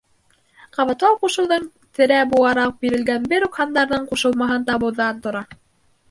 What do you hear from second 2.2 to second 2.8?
булараҡ